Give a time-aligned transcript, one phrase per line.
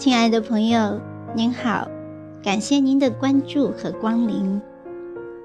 [0.00, 0.98] 亲爱的朋友，
[1.34, 1.86] 您好，
[2.42, 4.58] 感谢您的关注和光临，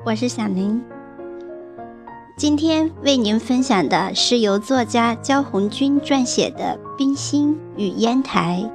[0.05, 0.81] 我是小林。
[2.37, 8.71] 今天为您分享的是由作家焦红军撰写的《冰心与烟台》。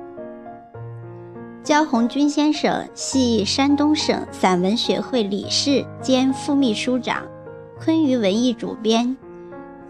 [1.65, 7.23] 焦红军先生系山东省散文学会理事兼副秘书长，
[7.83, 9.17] 昆鱼文艺主编。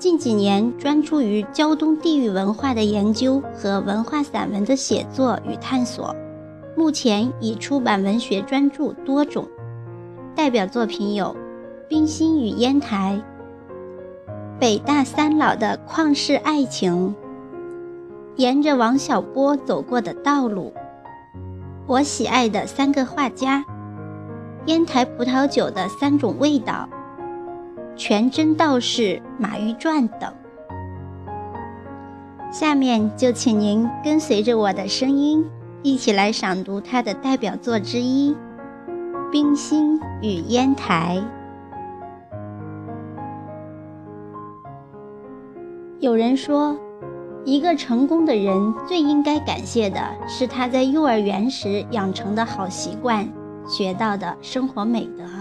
[0.00, 6.16] 近几年专注于胶东地域文化的研究和文化散文的写作与探索，
[6.74, 9.46] 目前已出版文学专著多种，
[10.34, 11.26] 代表作品有
[11.86, 13.22] 《冰心与烟台》
[14.58, 17.08] 《北大三老的旷世爱情》
[18.36, 20.72] 《沿着王小波走过的道路》
[21.86, 23.58] 《我喜爱的三个画家》
[24.64, 26.88] 《烟台葡萄酒的三种味道》。
[28.00, 30.32] 全真道士、马玉传等。
[32.50, 35.44] 下面就请您跟随着我的声音，
[35.82, 38.32] 一起来赏读他的代表作之一
[39.30, 41.22] 《冰心与烟台》。
[45.98, 46.74] 有人说，
[47.44, 53.28] 一个成功的人最应该感谢的是他在幼儿园时养成的好习惯，
[53.68, 55.39] 学到的生活美德。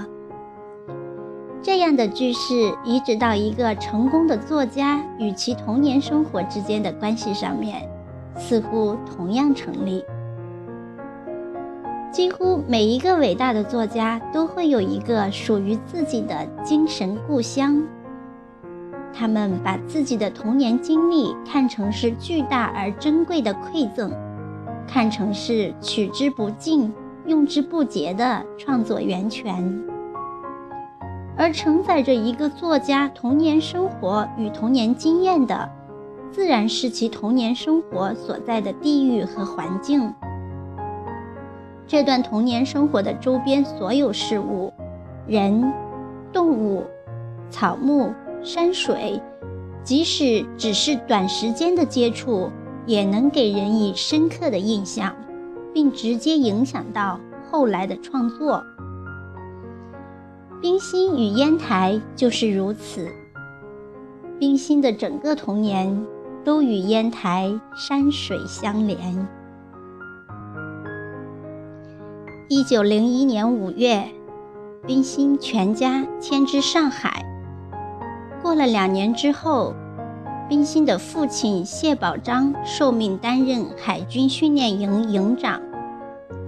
[1.69, 7.87] 这样的句式移植到一个成功的作家与其童年生活之间的关系上面，
[8.35, 10.03] 似乎同样成立。
[12.11, 17.83] 几乎每一个伟大的作家都会有一个属于自己的精神故乡，
[19.13, 24.11] 他们把自己的童年经历看成是巨大而珍贵的馈赠，
[24.87, 26.91] 看成是取之不尽、
[27.27, 29.79] 用之不竭的创作源泉。
[31.39, 35.71] 而承载着一个作家童年生活与童年经验的，
[36.33, 40.13] 自然是其童年生活所在的地域和环境。
[41.87, 44.73] 这段童年生活的周边所有事物，
[45.27, 45.71] 人、
[46.33, 46.83] 动物、
[47.49, 48.13] 草木、
[48.43, 49.21] 山水，
[49.81, 52.49] 即使只是短时间的接触，
[52.85, 55.15] 也能给人以深刻的印象，
[55.73, 57.17] 并直接影响到
[57.49, 58.61] 后来的创作。
[60.61, 63.07] 冰心与烟台就是如此。
[64.37, 66.05] 冰心的整个童年
[66.43, 69.25] 都与烟台山水相连。
[72.49, 74.03] 一九零一年五月，
[74.85, 77.23] 冰心全家迁至上海。
[78.41, 79.73] 过了两年之后，
[80.49, 85.61] 冰心的父亲谢宝章受命担任海军训练营营长，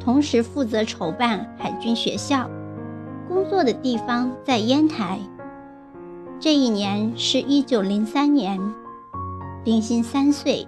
[0.02, 2.50] 同时负责筹办海军学校。
[3.34, 5.18] 工作的地方在烟台。
[6.38, 8.60] 这一年是一九零三年，
[9.64, 10.68] 冰心三岁，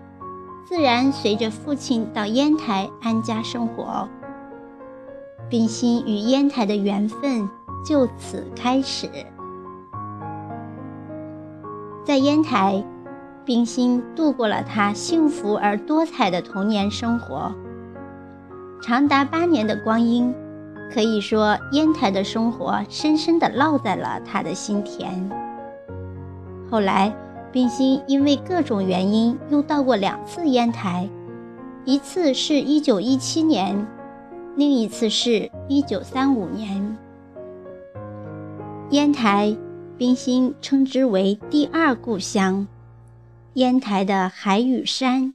[0.66, 4.08] 自然随着父亲到烟台安家生活。
[5.50, 7.50] 冰心与烟台的缘分
[7.86, 9.10] 就此开始。
[12.06, 12.82] 在烟台，
[13.44, 17.54] 冰心度过了他幸福而多彩的童年生活，
[18.82, 20.34] 长达八年的光阴。
[20.94, 25.28] 可以说，烟台的生活深深地烙在了他的心田。
[26.70, 27.12] 后来，
[27.52, 31.10] 冰心因为各种原因又到过两次烟台，
[31.84, 33.88] 一次是一九一七年，
[34.56, 36.96] 另一次是一九三五年。
[38.92, 39.58] 烟台，
[39.98, 42.68] 冰心称之为第二故乡。
[43.54, 45.34] 烟台的海与山，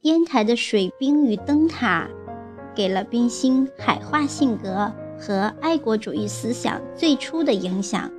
[0.00, 2.08] 烟台的水兵与灯塔。
[2.74, 8.10] 给了冰心海化性格和爱国主义思想最初的影响，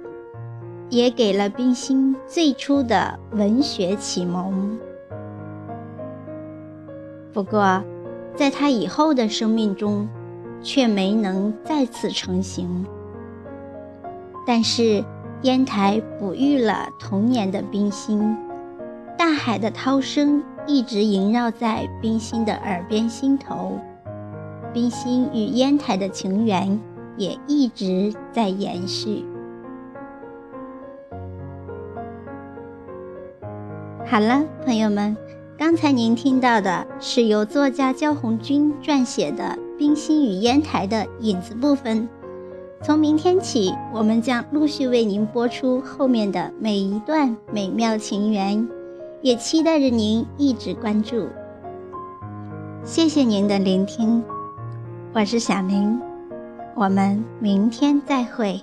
[0.89, 4.77] 也给了冰心最初的文学启蒙。
[7.33, 7.83] 不过，
[8.35, 10.07] 在他以后的生命中，
[10.61, 12.85] 却没能再次成型。
[14.45, 15.03] 但是，
[15.41, 18.37] 烟台哺育了童年的冰心，
[19.17, 23.79] 大海的涛声一直萦绕在冰心的耳边心头。
[24.73, 26.79] 冰心与烟台的情缘
[27.15, 29.23] 也一直在延续。
[34.05, 35.15] 好了，朋友们，
[35.57, 39.43] 刚才您听到的是由作家焦红军撰写的
[39.77, 42.09] 《冰心与烟台》的引子部分。
[42.81, 48.67] 从明天起，我们将陆续为您播出后面的每一段美妙情缘，
[49.21, 51.27] 也期待着您一直关注。
[52.83, 54.23] 谢谢您的聆听。
[55.15, 56.01] 我是小林，
[56.73, 58.59] 我们明天再会。